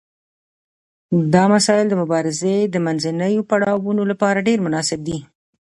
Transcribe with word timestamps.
دا 1.33 1.43
مسایل 1.53 1.85
د 1.89 1.93
مبارزې 2.01 2.55
د 2.73 2.75
منځنیو 2.85 3.47
پړاوونو 3.49 4.01
لپاره 4.11 4.45
ډیر 4.47 4.59
مناسب 4.65 4.99
دي. 5.07 5.17